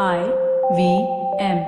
[0.00, 0.20] I
[0.76, 0.80] V
[1.40, 1.64] M.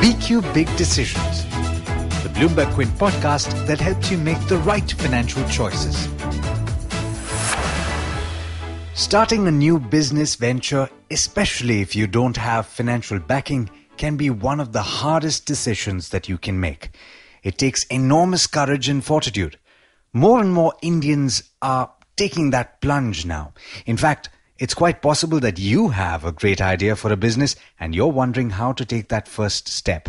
[0.00, 1.42] BQ Big Decisions,
[2.22, 6.08] the Bloomberg Quint podcast that helps you make the right financial choices.
[8.94, 14.60] Starting a new business venture, especially if you don't have financial backing, can be one
[14.60, 16.90] of the hardest decisions that you can make.
[17.42, 19.58] It takes enormous courage and fortitude.
[20.12, 23.52] More and more Indians are taking that plunge now.
[23.86, 27.94] In fact, it's quite possible that you have a great idea for a business and
[27.94, 30.08] you're wondering how to take that first step.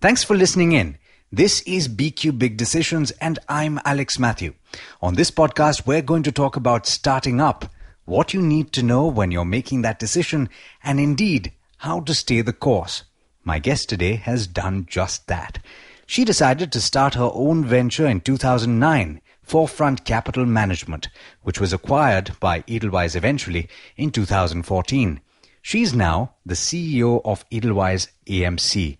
[0.00, 0.98] Thanks for listening in.
[1.30, 4.54] This is BQ Big Decisions and I'm Alex Matthew.
[5.00, 7.66] On this podcast, we're going to talk about starting up,
[8.04, 10.48] what you need to know when you're making that decision,
[10.82, 13.04] and indeed, how to stay the course.
[13.44, 15.58] My guest today has done just that.
[16.06, 21.08] She decided to start her own venture in 2009, Forefront Capital Management,
[21.42, 25.20] which was acquired by Edelweiss eventually in 2014.
[25.62, 28.98] She's now the CEO of Edelweiss AMC.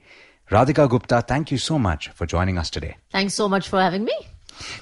[0.50, 2.96] Radhika Gupta, thank you so much for joining us today.
[3.10, 4.14] Thanks so much for having me.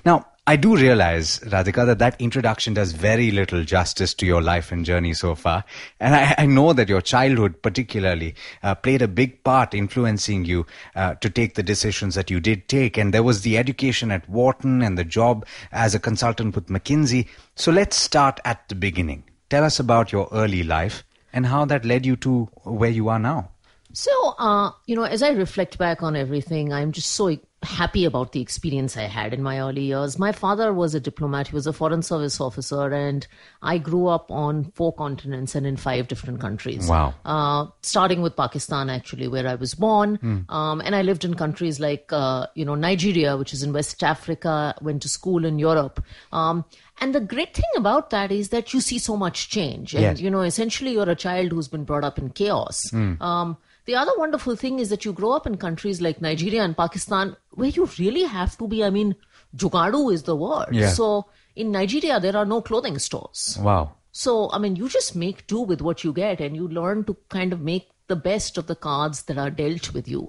[0.05, 4.73] Now, I do realize, Radhika, that that introduction does very little justice to your life
[4.73, 5.62] and journey so far.
[6.01, 8.34] And I, I know that your childhood, particularly,
[8.65, 12.69] uh, played a big part influencing you uh, to take the decisions that you did
[12.69, 12.98] take.
[12.98, 17.29] And there was the education at Wharton and the job as a consultant with McKinsey.
[17.55, 19.23] So let's start at the beginning.
[19.51, 23.20] Tell us about your early life and how that led you to where you are
[23.20, 23.53] now.
[23.92, 28.33] So, uh, you know, as I reflect back on everything, I'm just so happy about
[28.33, 30.19] the experience I had in my early years.
[30.19, 33.27] My father was a diplomat, he was a foreign service officer, and
[33.61, 36.89] I grew up on four continents and in five different countries.
[36.89, 37.14] Wow.
[37.25, 40.17] Uh, starting with Pakistan, actually, where I was born.
[40.17, 40.39] Hmm.
[40.48, 44.02] Um, and I lived in countries like, uh, you know, Nigeria, which is in West
[44.02, 46.02] Africa, went to school in Europe.
[46.33, 46.64] Um,
[47.02, 49.95] and the great thing about that is that you see so much change.
[49.95, 50.20] And, Yes.
[50.20, 52.78] you know, essentially you're a child who's been brought up in chaos.
[52.92, 53.56] Um,
[53.90, 57.36] the other wonderful thing is that you grow up in countries like Nigeria and Pakistan
[57.51, 59.17] where you really have to be, I mean,
[59.56, 60.68] jugadu is the word.
[60.70, 60.90] Yeah.
[60.90, 63.58] So in Nigeria, there are no clothing stores.
[63.61, 63.95] Wow.
[64.12, 67.17] So, I mean, you just make do with what you get and you learn to
[67.30, 70.23] kind of make the best of the cards that are dealt with you.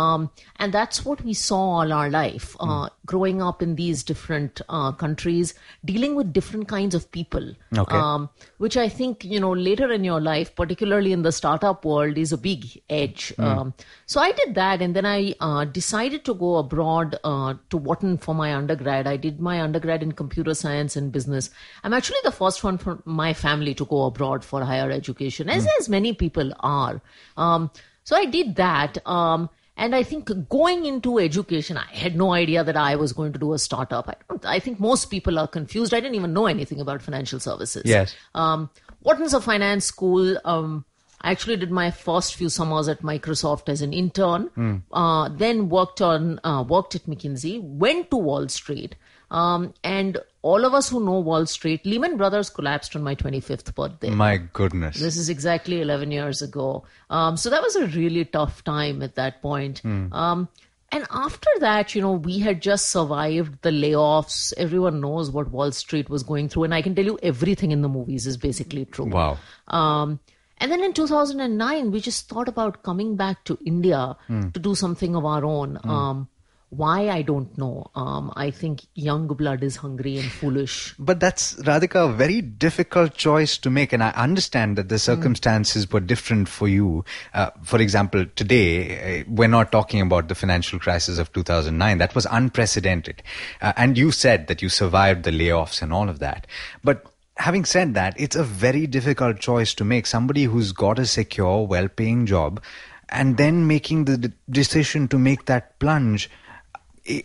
[0.00, 4.60] Um, and that's what we saw all our life, uh, growing up in these different
[4.68, 5.54] uh, countries,
[5.84, 7.48] dealing with different kinds of people.
[7.76, 7.96] Okay.
[7.96, 8.28] Um,
[8.58, 12.32] which I think, you know, later in your life, particularly in the startup world, is
[12.32, 13.32] a big edge.
[13.38, 13.72] Um,
[14.06, 18.18] so I did that and then I uh, decided to go abroad uh, to Wharton
[18.18, 19.06] for my undergrad.
[19.06, 21.50] I did my undergrad in computer science and business.
[21.84, 25.66] I'm actually the first one from my family to go abroad for higher education, as,
[25.78, 27.00] as many people are.
[27.36, 27.70] Um,
[28.04, 28.98] so I did that.
[29.06, 33.32] Um, and I think going into education, I had no idea that I was going
[33.32, 34.08] to do a startup.
[34.08, 35.94] I, don't, I think most people are confused.
[35.94, 37.84] I didn't even know anything about financial services.
[37.84, 38.14] Yes.
[38.34, 38.70] Um,
[39.02, 40.36] Wharton's a finance school.
[40.44, 40.84] Um,
[41.20, 44.50] I actually did my first few summers at Microsoft as an intern.
[44.92, 47.62] Uh, then worked on uh, worked at McKinsey.
[47.62, 48.96] Went to Wall Street.
[49.30, 50.18] Um, and
[50.48, 54.10] all of us who know Wall Street, Lehman Brothers collapsed on my 25th birthday.
[54.10, 54.98] My goodness.
[54.98, 56.84] This is exactly 11 years ago.
[57.10, 59.82] Um, so that was a really tough time at that point.
[59.84, 60.48] Um,
[60.90, 64.54] and after that, you know, we had just survived the layoffs.
[64.56, 66.64] Everyone knows what Wall Street was going through.
[66.64, 69.04] And I can tell you everything in the movies is basically true.
[69.04, 69.36] Wow.
[69.66, 70.18] Um,
[70.56, 75.14] and then in 2009, we just thought about coming back to India to do something
[75.14, 75.78] of our own.
[75.84, 76.28] Um,
[76.70, 77.90] why, I don't know.
[77.94, 80.94] Um, I think young blood is hungry and foolish.
[80.98, 85.00] But that's Radhika a very difficult choice to make, and I understand that the Mm.
[85.00, 87.04] circumstances were different for you.
[87.32, 91.96] Uh, for example, today uh, we're not talking about the financial crisis of 2009.
[91.98, 93.22] That was unprecedented,
[93.62, 96.46] uh, and you said that you survived the layoffs and all of that.
[96.84, 97.06] But
[97.38, 100.06] having said that, it's a very difficult choice to make.
[100.06, 102.60] Somebody who's got a secure, well-paying job,
[103.08, 106.28] and then making the d- decision to make that plunge.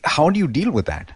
[0.04, 1.14] How do you deal with that?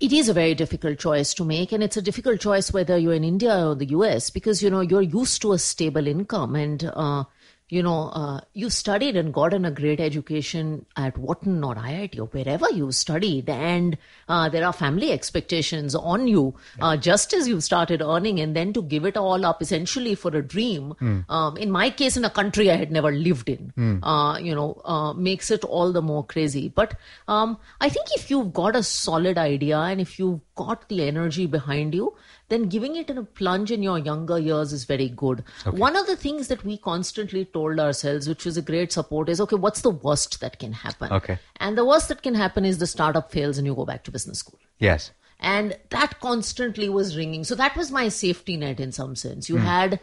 [0.00, 3.14] It is a very difficult choice to make, and it's a difficult choice whether you're
[3.14, 6.84] in India or the US because you know you're used to a stable income, and
[6.94, 7.24] uh,
[7.68, 12.24] you know uh, you studied and gotten a great education at Wharton or IIT or
[12.26, 13.96] wherever you studied, and
[14.28, 18.72] uh, there are family expectations on you uh, just as you've started earning, and then
[18.72, 20.94] to give it all up essentially for a dream.
[21.28, 23.72] Um, in my case, in a country I had never lived in,
[24.02, 26.68] uh, you know, uh, makes it all the more crazy.
[26.68, 26.94] But
[27.26, 31.46] um, I think if you've got a solid idea and if you've got the energy
[31.46, 32.14] behind you,
[32.48, 35.44] then giving it in a plunge in your younger years is very good.
[35.70, 39.40] One of the things that we constantly told ourselves, which was a great support, is
[39.40, 41.12] okay, what's the worst that can happen?
[41.12, 41.38] Okay.
[41.56, 44.10] And the worst that can happen is the startup fails and you go back to
[44.10, 44.58] business school.
[44.78, 45.10] Yes.
[45.40, 47.44] And that constantly was ringing.
[47.44, 49.48] So that was my safety net in some sense.
[49.48, 49.64] You Hmm.
[49.64, 50.00] had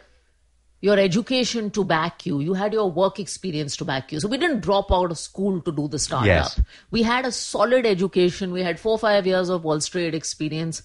[0.80, 4.20] your education to back you, you had your work experience to back you.
[4.20, 6.26] So we didn't drop out of school to do the startup.
[6.26, 6.60] Yes.
[6.90, 10.82] We had a solid education, we had four, five years of Wall Street experience.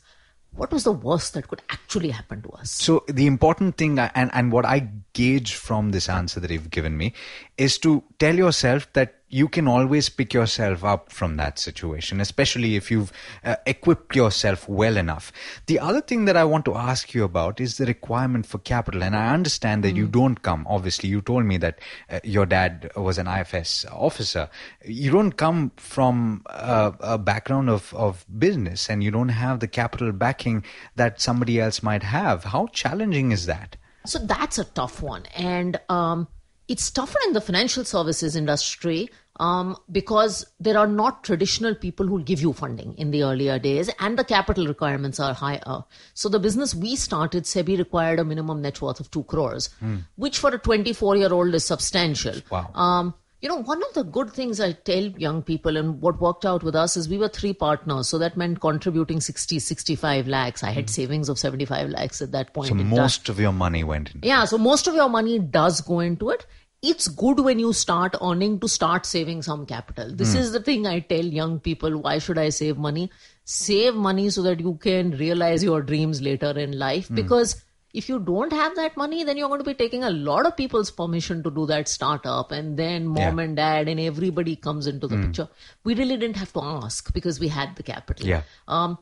[0.56, 2.72] What was the worst that could actually happen to us?
[2.72, 6.98] So the important thing, and and what I gauge from this answer that you've given
[6.98, 7.14] me,
[7.58, 12.76] is to tell yourself that you can always pick yourself up from that situation, especially
[12.76, 13.12] if you've
[13.44, 15.32] uh, equipped yourself well enough.
[15.68, 19.02] The other thing that I want to ask you about is the requirement for capital,
[19.02, 20.68] and I understand that you don't come.
[20.70, 21.80] Obviously, you told me that
[22.10, 24.50] uh, your dad was an IFS officer.
[24.86, 29.68] You don't come from uh, a background of of business, and you don't have the
[29.68, 30.64] capital backing
[30.98, 32.44] that somebody else might have.
[32.44, 33.78] How challenging is that?
[34.06, 35.26] So that's a tough one.
[35.36, 36.28] And um,
[36.68, 39.10] it's tougher in the financial services industry
[39.42, 43.90] um, because there are not traditional people who give you funding in the earlier days,
[44.00, 45.84] and the capital requirements are higher.
[46.14, 49.72] So the business we started, SEBI required a minimum net worth of two crores,
[50.16, 52.36] which for a 24 year old is substantial.
[52.52, 52.70] Wow.
[52.76, 56.46] Um, you know, one of the good things I tell young people and what worked
[56.46, 58.08] out with us is we were three partners.
[58.08, 60.62] So that meant contributing 60, 65 lakhs.
[60.62, 62.68] I had savings of 75 lakhs at that point.
[62.70, 62.90] So time.
[62.90, 64.22] most of your money went in.
[64.22, 66.46] Yeah, so most of your money does go into it.
[66.82, 70.16] It's good when you start earning to start saving some capital.
[70.16, 73.12] This is the thing I tell young people why should I save money?
[73.46, 77.64] Save money so that you can realize your dreams later in life because
[77.94, 80.58] if you don't have that money, then you're going to be taking a lot of
[80.58, 83.44] people's permission to do that startup, and then mom Yeah.
[83.44, 85.50] and dad and everybody comes into the picture.
[85.84, 88.26] We really didn't have to ask because we had the capital.
[88.26, 88.44] Yeah.
[88.70, 88.98] Um,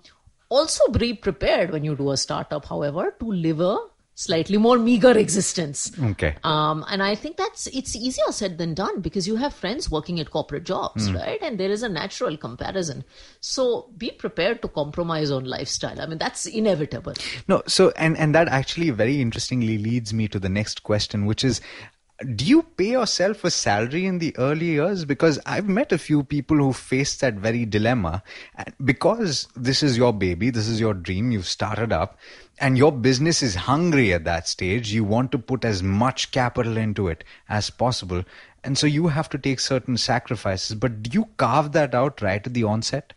[0.50, 3.78] also, be prepared when you do a startup, however, to live a
[4.20, 5.92] slightly more meager existence.
[5.98, 6.36] Okay.
[6.44, 10.20] Um, and I think that's it's easier said than done because you have friends working
[10.20, 11.42] at corporate jobs, right?
[11.42, 13.06] And there is a natural comparison.
[13.40, 16.02] So be prepared to compromise on lifestyle.
[16.02, 17.14] I mean, that's inevitable.
[17.48, 21.46] No, so and and that actually very interestingly leads me to the next question, which
[21.46, 21.62] is.
[22.36, 25.06] Do you pay yourself a salary in the early years?
[25.06, 28.24] Because I've met a few people who face that very dilemma.
[28.56, 32.18] And because this is your baby, this is your dream, you've started up,
[32.60, 36.76] and your business is hungry at that stage, you want to put as much capital
[36.76, 38.26] into it as possible.
[38.66, 40.76] And so you have to take certain sacrifices.
[40.76, 43.14] But do you carve that out right at the onset?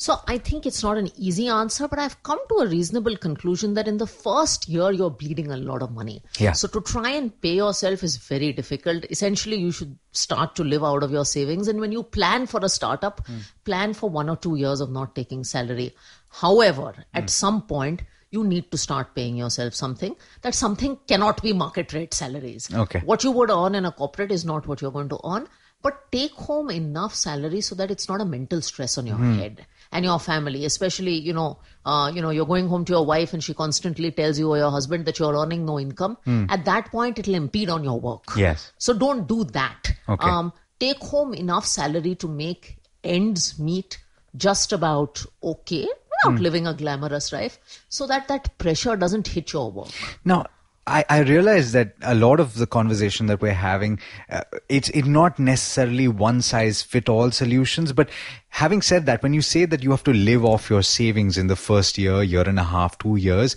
[0.00, 3.74] So I think it's not an easy answer, but I've come to a reasonable conclusion
[3.74, 6.22] that in the first year you're bleeding a lot of money.
[6.38, 6.52] Yeah.
[6.52, 9.04] So to try and pay yourself is very difficult.
[9.10, 11.68] Essentially, you should start to live out of your savings.
[11.68, 13.40] And when you plan for a startup, hmm.
[13.66, 15.94] plan for one or two years of not taking salary.
[16.30, 17.02] However, hmm.
[17.12, 18.00] at some point,
[18.30, 20.16] you need to start paying yourself something.
[20.40, 22.72] That something cannot be market rate salaries.
[22.72, 23.00] Okay.
[23.00, 25.46] What you would earn in a corporate is not what you're going to earn.
[25.82, 29.38] But take home enough salary so that it's not a mental stress on your hmm.
[29.38, 30.64] head and your family.
[30.64, 34.10] Especially, you know, uh, you know, you're going home to your wife and she constantly
[34.10, 36.16] tells you or your husband that you're earning no income.
[36.48, 38.24] At that point, it'll impede on your work.
[38.36, 38.72] Yes.
[38.78, 39.92] So don't do that.
[40.08, 40.28] Okay.
[40.28, 43.98] Um, take home enough salary to make ends meet
[44.36, 45.88] just about okay
[46.24, 47.58] without living a glamorous life
[47.88, 49.88] so that that pressure doesn't hit your work.
[50.24, 50.46] Now,
[50.90, 55.06] I, I realize that a lot of the conversation that we're having, uh, it's it
[55.06, 57.92] not necessarily one size fit all solutions.
[57.92, 58.10] But
[58.48, 61.46] having said that, when you say that you have to live off your savings in
[61.46, 63.56] the first year, year and a half, two years,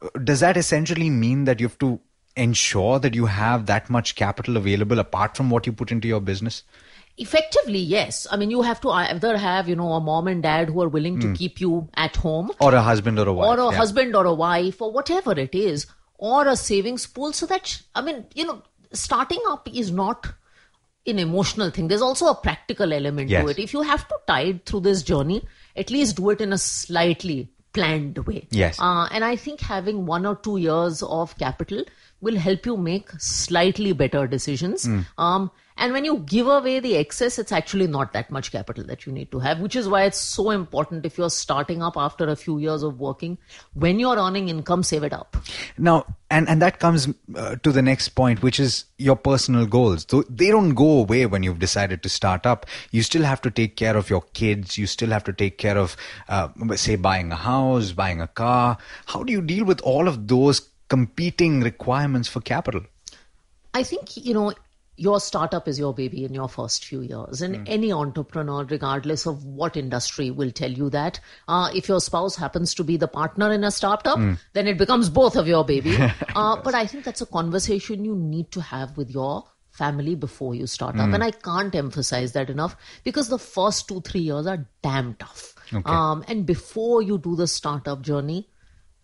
[0.00, 1.98] uh, does that essentially mean that you have to
[2.36, 6.20] ensure that you have that much capital available apart from what you put into your
[6.20, 6.62] business?
[7.20, 8.28] Effectively, yes.
[8.30, 10.88] I mean, you have to either have, you know, a mom and dad who are
[10.88, 13.58] willing to keep you at home, Or a husband or a wife?
[13.58, 13.76] or a yeah.
[13.76, 15.86] husband or a wife, or whatever it is,
[16.18, 17.32] or a savings pool.
[17.32, 20.26] So that, I mean, you know, starting up is not
[21.06, 21.88] an emotional thing.
[21.88, 23.44] There's also a practical element Yes.
[23.44, 23.58] to it.
[23.58, 25.42] If you have to tide through this journey,
[25.76, 28.46] at least do it in a slightly planned way.
[28.50, 28.78] Yes.
[28.80, 31.84] Uh, and I think having one or two years of capital
[32.20, 34.84] will help you make slightly better decisions.
[34.84, 35.00] Hmm.
[35.16, 39.06] Um, and when you give away the excess, it's actually not that much capital that
[39.06, 42.28] you need to have, which is why it's so important if you're starting up after
[42.28, 43.38] a few years of working,
[43.74, 45.36] when you're earning income, save it up.
[45.78, 50.04] Now, and and that comes uh, to the next point, which is your personal goals.
[50.10, 52.66] So they don't go away when you've decided to start up.
[52.90, 54.76] You still have to take care of your kids.
[54.76, 55.96] You still have to take care of,
[56.28, 58.78] uh, say, buying a house, buying a car.
[59.06, 62.82] How do you deal with all of those competing requirements for capital?
[63.74, 64.52] I think, you know,
[64.98, 67.40] your startup is your baby in your first few years.
[67.40, 71.20] And any entrepreneur, regardless of what industry, will tell you that.
[71.46, 74.18] Uh, if your spouse happens to be the partner in a startup,
[74.54, 75.96] then it becomes both of your baby.
[76.34, 80.56] uh, but I think that's a conversation you need to have with your family before
[80.56, 81.12] you start up.
[81.14, 85.54] And I can't emphasize that enough because the first two, three years are damn tough.
[85.72, 85.82] Okay.
[85.84, 88.48] Um, and before you do the startup journey,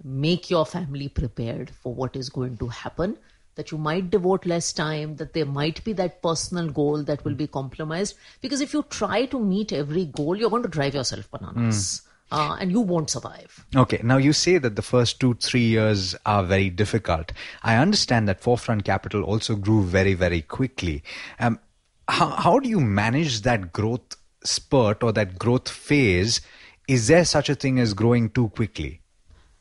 [0.03, 3.17] make your family prepared for what is going to happen.
[3.57, 7.35] That you might devote less time, that there might be that personal goal that will
[7.35, 8.17] be compromised.
[8.41, 12.03] Because if you try to meet every goal, you're going to drive yourself bananas.
[12.33, 13.65] Uh, and you won't survive.
[13.77, 17.33] Okay, now you say that the first two, three years are very difficult.
[17.63, 21.05] I understand that Forefront Capital also grew very, very quickly.
[21.39, 21.61] Um,
[22.09, 26.41] how, how do you manage that growth spurt or that growth phase?
[26.89, 29.01] Is there such a thing as growing too quickly?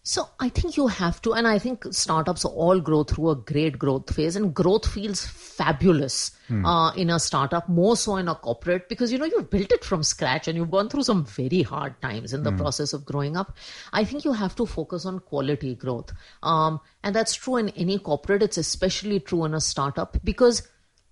[0.06, 3.80] So I think you have to, and I think startups all grow through a great
[3.80, 6.32] growth phase, and growth feels fabulous
[6.66, 9.86] uh, in a startup, more so in a corporate, because you know you've built it
[9.86, 13.38] from scratch and you've gone through some very hard times in the process of growing
[13.38, 13.56] up.
[13.94, 16.12] I think you have to focus on quality growth,
[16.44, 18.44] um, and that's true in any corporate.
[18.44, 20.68] It's especially true in a startup because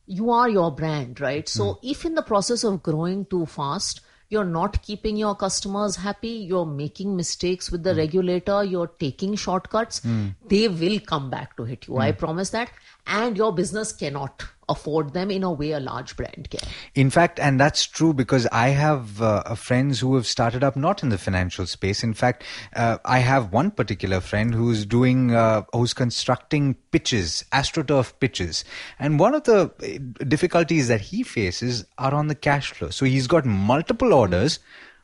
[0.05, 1.47] you are your brand, right?
[1.47, 6.29] So if in the process of growing too fast, you're not keeping your customers happy,
[6.29, 7.99] you're making mistakes with the hmm.
[7.99, 10.29] regulator, you're taking shortcuts, hmm.
[10.47, 11.97] they will come back to hit you.
[11.97, 12.17] I hmm.
[12.17, 12.71] promise that.
[13.05, 16.67] And your business cannot afford them in a way a large brand can.
[16.95, 21.03] In fact, and that's true because I have uh, friends who have started up not
[21.03, 22.03] in the financial space.
[22.03, 22.43] In fact,
[22.75, 28.63] uh, I have one particular friend who's doing, uh, who's constructing pitches, astroturf pitches.
[28.99, 32.89] And one of the uh, difficulties that he faces are on the cash flow.
[32.89, 34.59] So he's got multiple orders.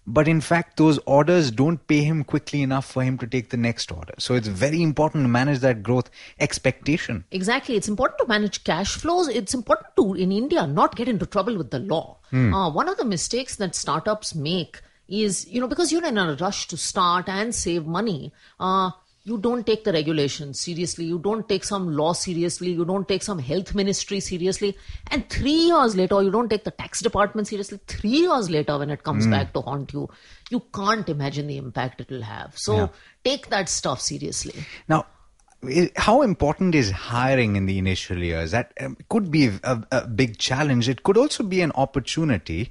[0.09, 3.57] But in fact, those orders don't pay him quickly enough for him to take the
[3.57, 4.13] next order.
[4.17, 6.09] So it's very important to manage that growth
[6.39, 7.25] expectation.
[7.31, 7.75] Exactly.
[7.75, 9.27] It's important to manage cash flows.
[9.27, 12.19] It's important to, in India, not get into trouble with the law.
[12.53, 16.35] Uh, one of the mistakes that startups make is, you know, because you're in a
[16.35, 18.91] rush to start and save money, uh,
[19.27, 21.03] you don't take the regulations seriously.
[21.03, 22.71] You don't take some law seriously.
[22.71, 24.77] You don't take some health ministry seriously.
[25.11, 27.81] And three years later, you don't take the tax department seriously.
[27.87, 30.07] Three years later, when it comes back to haunt you,
[30.49, 32.57] you can't imagine the impact it will have.
[32.57, 32.89] So
[33.25, 34.53] take that stuff seriously.
[34.87, 35.05] Now,
[35.97, 38.51] how important is hiring in the initial years?
[38.51, 40.87] That um, could be a, a big challenge.
[40.87, 42.69] It could also be an opportunity.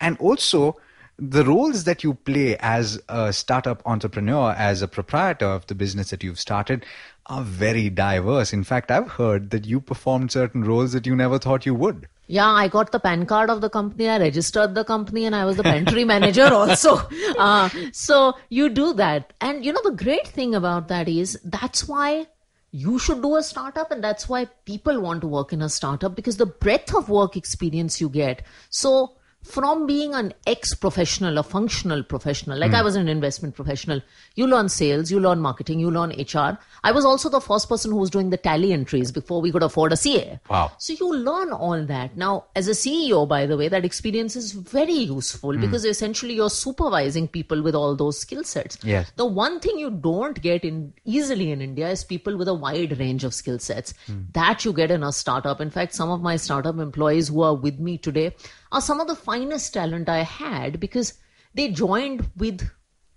[0.00, 0.76] And also,
[1.18, 6.10] the roles that you play as a startup entrepreneur, as a proprietor of the business
[6.10, 6.84] that you've started,
[7.26, 8.52] are very diverse.
[8.52, 12.06] In fact, I've heard that you performed certain roles that you never thought you would.
[12.28, 14.08] Yeah, I got the PAN card of the company.
[14.08, 17.00] I registered the company and I was the pantry manager also.
[17.38, 19.32] Uh, so you do that.
[19.40, 22.26] And you know, the great thing about that is that's why
[22.70, 26.14] you should do a startup and that's why people want to work in a startup
[26.14, 28.42] because the breadth of work experience you get.
[28.70, 32.76] So from being an ex professional, a functional professional, like hmm.
[32.76, 34.02] I was an investment professional,
[34.34, 36.58] you learn sales, you learn marketing, you learn HR.
[36.82, 39.62] I was also the first person who was doing the tally entries before we could
[39.62, 40.40] afford a CA.
[40.50, 40.72] Wow.
[40.78, 42.16] So you learn all that.
[42.16, 45.60] Now, as a CEO, by the way, that experience is very useful hmm.
[45.60, 48.78] because essentially you're supervising people with all those skill sets.
[48.82, 49.12] Yes.
[49.16, 52.98] The one thing you don't get in easily in India is people with a wide
[52.98, 53.94] range of skill sets.
[54.06, 54.22] Hmm.
[54.32, 55.60] That you get in a startup.
[55.60, 58.34] In fact, some of my startup employees who are with me today
[58.72, 61.14] are some of the finest talent I had because
[61.54, 62.68] they joined with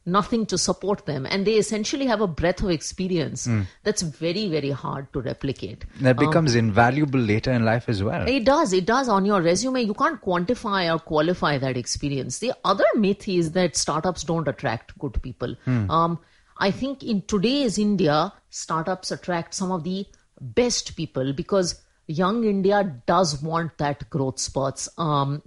[0.06, 3.62] nothing to support them and they essentially have a breadth of experience hmm.
[3.84, 8.28] that's very very hard to replicate That um, becomes invaluable later in life as well.
[8.28, 8.74] it does.
[8.74, 9.10] It does.
[9.10, 12.40] On your resume, you can't quantify or qualify that experience.
[12.40, 15.56] The other myth is that startups don't attract good people.
[15.66, 15.90] Hmm.
[15.92, 16.20] Um,
[16.58, 20.06] I think in today's India, startups attract some of the
[20.42, 24.90] best people because young India does want that growth spurts.
[24.98, 25.42] Um,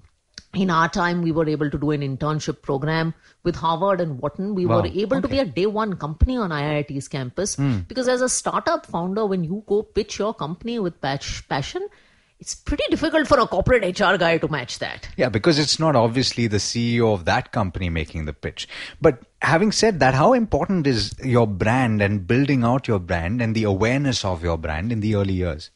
[0.54, 4.54] in our time, we were able to do an internship program with Harvard and Wharton.
[4.54, 4.83] We Wow.
[4.83, 7.57] were able to be a day one company on IIT's campus
[7.88, 11.88] because as a startup founder, when you go pitch your company with passion,
[12.38, 15.09] it's pretty difficult for a corporate HR guy to match that.
[15.16, 18.69] Yeah, because it's not obviously the CEO of that company making the pitch.
[19.00, 23.54] But having said that, how important is your brand and building out your brand and
[23.54, 25.71] the awareness of your brand in the early years?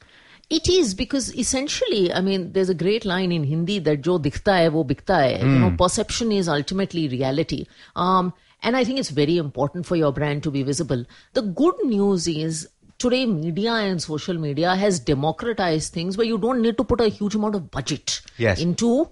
[0.49, 4.53] It is because essentially, I mean, there's a great line in Hindi that jo dikhta
[4.53, 5.38] hai wo bikta hai.
[5.41, 7.67] You know, perception is ultimately reality.
[7.97, 11.05] Um, and I think it's very important for your brand to be visible.
[11.35, 16.62] The good news is today media and social media has democratized things where you don't
[16.62, 18.61] need to put a huge amount of budget Yes.
[18.61, 19.09] into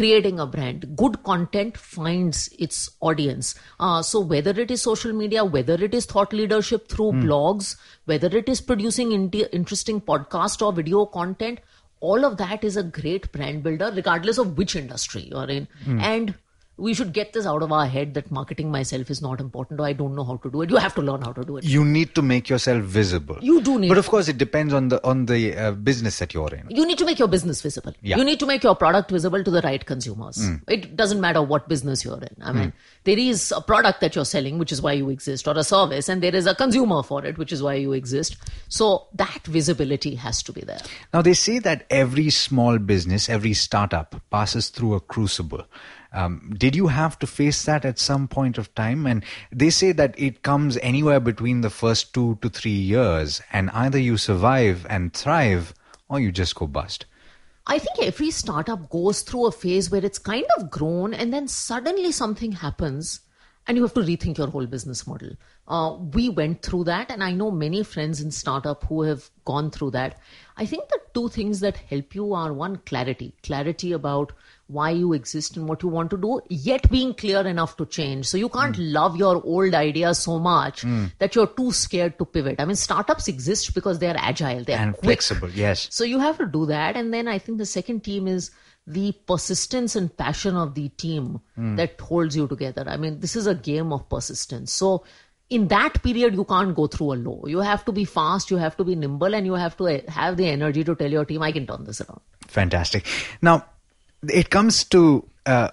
[0.00, 0.96] creating a brand.
[0.96, 3.54] Good content finds its audience.
[3.78, 7.76] Uh, so whether it is social media, whether it is thought leadership through blogs,
[8.06, 11.60] whether it is producing inti- interesting podcast or video content,
[12.00, 15.68] all of that is a great brand builder, regardless of which industry you're in.
[16.00, 16.34] And
[16.80, 19.86] we should get this out of our head that marketing myself is not important or
[19.86, 20.70] I don't know how to do it.
[20.70, 21.64] You have to learn how to do it.
[21.64, 23.38] You need to make yourself visible.
[23.40, 26.34] You do need But of course, it depends on the on the uh, business that
[26.34, 26.64] you're in.
[26.70, 27.94] you need to make your business visible.
[28.02, 28.16] Yeah.
[28.16, 30.42] You need to make your product visible to the right consumers.
[30.68, 32.36] It doesn't matter what business you're in.
[32.42, 32.72] I mean,
[33.04, 36.08] there is a product that you're selling, which is why you exist, or a service,
[36.08, 38.36] and there is a consumer for it, which is why you exist.
[38.68, 40.80] So that visibility has to be there.
[41.12, 45.64] Now, they say that every small business, every startup passes through a crucible.
[46.12, 49.06] Um, did you have to face that at some point of time?
[49.06, 53.70] And they say that it comes anywhere between the first two to three years, and
[53.70, 55.74] either you survive and thrive
[56.08, 57.06] or you just go bust.
[57.66, 61.46] I think every startup goes through a phase where it's kind of grown and then
[61.46, 63.20] suddenly something happens
[63.66, 65.30] and you have to rethink your whole business model.
[65.68, 69.70] Uh, we went through that, and I know many friends in startup who have gone
[69.70, 70.18] through that.
[70.56, 73.34] I think the two things that help you are one, clarity.
[73.44, 74.32] Clarity about
[74.70, 78.26] why you exist and what you want to do, yet being clear enough to change.
[78.26, 78.92] So you can't hmm.
[78.92, 81.06] love your old idea so much hmm.
[81.18, 82.60] that you're too scared to pivot.
[82.60, 85.04] I mean, startups exist because they're agile, they're And quick.
[85.04, 85.88] flexible, yes.
[85.90, 86.96] So you have to do that.
[86.96, 88.50] And then I think the second team is
[88.86, 91.76] the persistence and passion of the team hmm.
[91.76, 92.84] that holds you together.
[92.86, 94.72] I mean, this is a game of persistence.
[94.72, 95.04] So
[95.50, 97.44] in that period, you can't go through a low.
[97.46, 100.00] You have to be fast, you have to be nimble, and you have to uh,
[100.08, 102.20] have the energy to tell your team, I can turn this around.
[102.46, 103.04] Fantastic.
[103.42, 103.66] Now,
[104.28, 105.70] it comes to uh,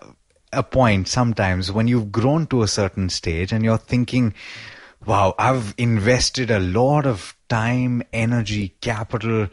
[0.54, 4.34] a point sometimes when you've grown to a certain stage and you're thinking,
[5.06, 9.48] wow, I've invested a lot of time, energy, capital,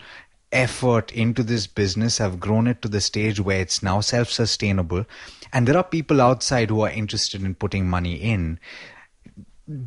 [0.52, 2.20] effort into this business.
[2.20, 5.04] I've grown it to the stage where it's now self sustainable.
[5.52, 8.58] And there are people outside who are interested in putting money in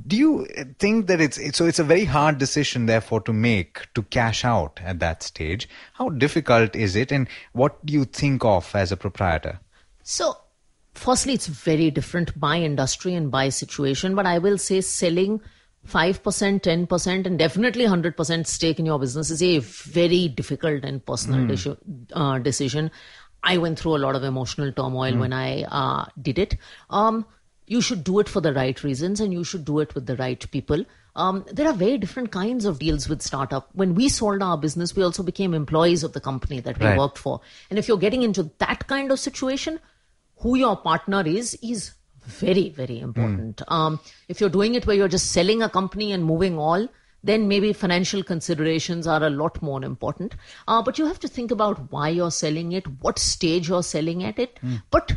[0.07, 0.48] do you
[0.79, 4.43] think that it's, it's so it's a very hard decision therefore to make to cash
[4.43, 8.91] out at that stage how difficult is it and what do you think of as
[8.91, 9.60] a proprietor
[10.10, 10.38] So,
[10.93, 15.41] firstly, it's very different by industry and by situation, but I will say selling
[15.86, 21.46] 5%, 10%, and definitely 100% stake in your business is a very difficult and personal
[21.46, 21.77] deci-
[22.13, 22.89] uh, decision.
[23.43, 26.55] I went through a lot of emotional turmoil when I uh, did it.
[26.89, 27.25] Um,
[27.67, 30.15] you should do it for the right reasons and you should do it with the
[30.15, 30.86] right people.
[31.15, 33.69] Um, there are very different kinds of deals with startup.
[33.73, 36.97] When we sold our business, we also became employees of the company that we Right.
[36.97, 37.41] worked for.
[37.69, 39.80] And if you're getting into that kind of situation,
[40.41, 41.91] who your partner is is
[42.25, 46.23] very very important um, if you're doing it where you're just selling a company and
[46.25, 46.88] moving all
[47.23, 50.36] then maybe financial considerations are a lot more important
[50.67, 54.23] uh, but you have to think about why you're selling it what stage you're selling
[54.23, 54.60] at it
[54.91, 55.13] but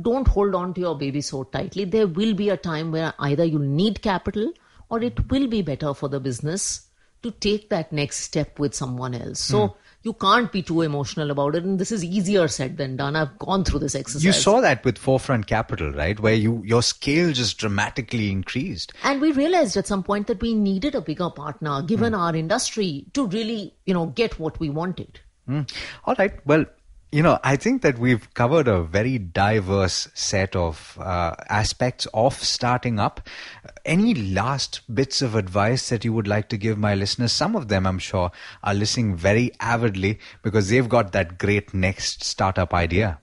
[0.00, 1.84] don't hold on to your baby so tightly.
[1.84, 4.52] There will be a time where either you need capital
[4.88, 6.86] or it will be better for the business
[7.22, 9.40] to take that next step with someone else.
[9.40, 9.78] So hmm.
[10.02, 11.64] you can't be too emotional about it.
[11.64, 13.14] And this is easier said than done.
[13.14, 14.24] I've gone through this exercise.
[14.24, 16.18] you saw that with forefront capital right?
[16.18, 18.92] Where you your scale just dramatically increased.
[19.02, 22.20] And we realized at some point that we needed a bigger partner given hmm.
[22.20, 25.20] our industry to really you know get what we wanted.
[25.46, 25.62] Hmm.
[26.04, 26.34] All right.
[26.46, 26.64] Well,
[27.12, 32.34] you know, I think that we've covered a very diverse set of uh, aspects of
[32.34, 33.28] starting up.
[33.84, 37.32] Any last bits of advice that you would like to give my listeners?
[37.32, 38.30] Some of them, I'm sure,
[38.62, 43.18] are listening very avidly because they've got that great next startup idea.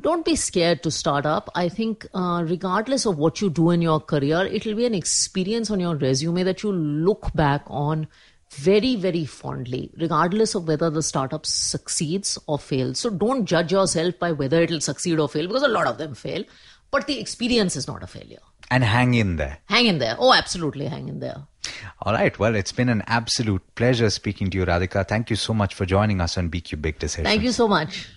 [0.00, 1.50] don't be scared to start up.
[1.56, 5.72] I think, uh, regardless of what you do in your career, it'll be an experience
[5.72, 8.06] on your resume that you look back on
[8.50, 12.98] very, very fondly, regardless of whether the startup succeeds or fails.
[12.98, 16.14] So don't judge yourself by whether it'll succeed or fail because a lot of them
[16.14, 16.44] fail,
[16.90, 18.38] but the experience is not a failure.
[18.70, 19.58] And hang in there.
[19.66, 20.16] Hang in there.
[20.18, 21.46] Oh, absolutely hang in there.
[22.02, 22.38] All right.
[22.38, 25.06] Well, it's been an absolute pleasure speaking to you, Radhika.
[25.06, 27.28] Thank you so much for joining us on BQ Big Decisions.
[27.28, 28.08] Thank you so much.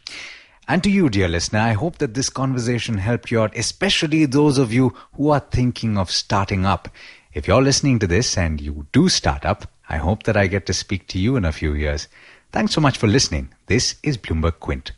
[0.68, 4.58] And to you, dear listener, I hope that this conversation helped you out, especially those
[4.58, 6.90] of you who are thinking of starting up.
[7.34, 10.66] If you're listening to this and you do start up, I hope that I get
[10.68, 12.08] to speak to you in a few years.
[12.54, 13.50] Thanks so much for listening.
[13.68, 14.94] This is Bloomberg Quint.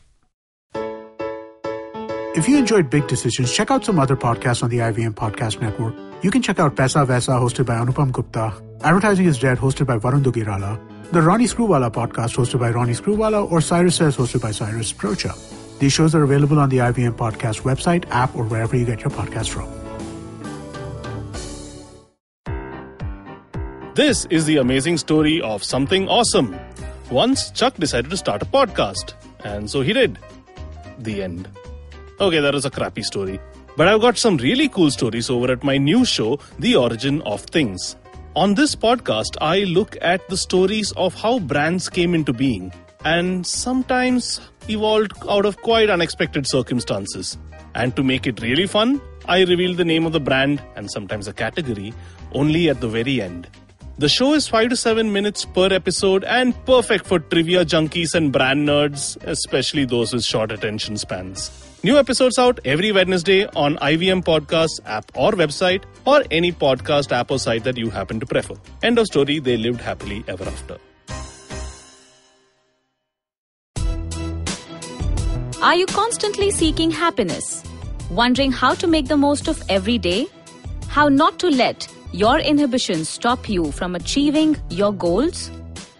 [2.36, 5.95] If you enjoyed Big Decisions, check out some other podcasts on the IVM Podcast Network.
[6.23, 8.53] You can check out Paisa Vaisa, hosted by Anupam Gupta,
[8.84, 10.79] Advertising is Dead, hosted by Varun Duggirala,
[11.12, 15.34] the Ronnie Screwvala podcast, hosted by Ronnie Screwvala, or Cyrus Says, hosted by Cyrus Broacha.
[15.79, 19.12] These shows are available on the IVM Podcast website, app, or wherever you get your
[19.12, 19.83] podcasts from.
[23.95, 26.60] This is the amazing story of something awesome.
[27.12, 30.17] Once Chuck decided to start a podcast, and so he did.
[30.97, 31.47] The end.
[32.19, 33.39] Okay, that was a crappy story.
[33.77, 37.41] But I've got some really cool stories over at my new show, The Origin of
[37.41, 37.95] Things.
[38.36, 42.73] On this podcast, I look at the stories of how brands came into being
[43.06, 47.38] and sometimes evolved out of quite unexpected circumstances.
[47.75, 51.27] And to make it really fun, I reveal the name of the brand and sometimes
[51.27, 51.93] a category
[52.32, 53.47] only at the very end.
[53.99, 58.32] The show is 5 to 7 minutes per episode and perfect for trivia junkies and
[58.32, 61.51] brand nerds, especially those with short attention spans.
[61.84, 67.29] New episodes out every Wednesday on IVM Podcast app or website or any podcast app
[67.29, 68.56] or site that you happen to prefer.
[68.82, 70.79] End of story, they lived happily ever after.
[75.62, 77.63] Are you constantly seeking happiness?
[78.10, 80.25] Wondering how to make the most of every day?
[80.88, 85.49] How not to let your inhibitions stop you from achieving your goals?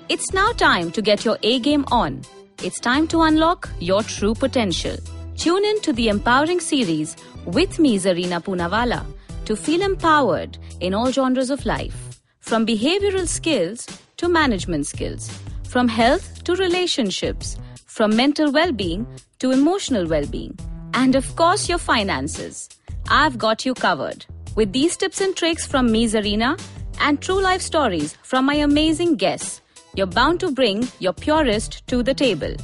[0.10, 2.22] It's now time to get your A game on.
[2.62, 4.96] It's time to unlock your true potential.
[5.38, 9.04] Tune in to the Empowering series with me, Zarina Poonawalla,
[9.46, 12.20] to feel empowered in all genres of life.
[12.42, 15.32] From behavioral skills to management skills,
[15.64, 19.08] from health to relationships, from mental well being
[19.40, 20.58] to emotional well being,
[20.94, 22.70] and of course, your finances.
[23.10, 24.28] I've got you covered.
[24.56, 26.60] With these tips and tricks from me, Zarina,
[27.00, 29.62] and true life stories from my amazing guests,
[29.96, 32.56] you're bound to bring your purest to the table.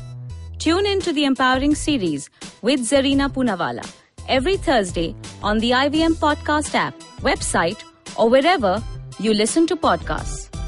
[0.60, 2.30] Tune in to the Empowering series
[2.62, 3.89] with Zarina Poonawalla
[4.28, 7.82] every Thursday on the IVM Podcast app, website,
[8.17, 8.84] or wherever
[9.19, 10.59] you listen to podcasts.